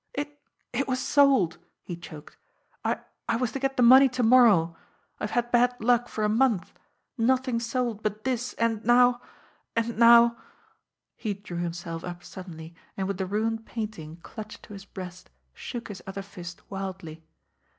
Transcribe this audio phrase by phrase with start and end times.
[0.15, 0.41] "It
[0.73, 2.35] it was sold," he choked.
[2.83, 4.75] "I I was to get the money to morrow.
[5.19, 6.73] I have had bad luck for a month
[7.19, 9.21] nothing sold but this and now
[9.75, 10.37] and now"
[11.23, 15.87] He drew himself up suddenly, and, with the ruined painting clutched to his breast, shook
[15.89, 17.23] his other fist wildly.